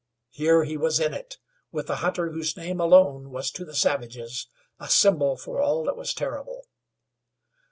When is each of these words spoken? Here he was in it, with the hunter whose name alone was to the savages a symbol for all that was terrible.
Here 0.31 0.63
he 0.63 0.77
was 0.77 0.99
in 0.99 1.13
it, 1.13 1.37
with 1.71 1.85
the 1.85 1.97
hunter 1.97 2.31
whose 2.31 2.57
name 2.57 2.81
alone 2.81 3.29
was 3.29 3.51
to 3.51 3.63
the 3.63 3.75
savages 3.75 4.47
a 4.79 4.89
symbol 4.89 5.37
for 5.37 5.61
all 5.61 5.83
that 5.83 5.95
was 5.95 6.15
terrible. 6.15 6.65